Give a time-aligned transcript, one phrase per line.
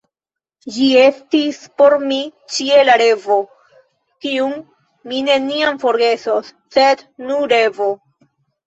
[0.77, 2.17] Ĝi estis por mi
[2.55, 3.39] ĉiela revo,
[4.25, 4.59] kiun
[5.13, 7.95] mi neniam forgesos, sed nur revo.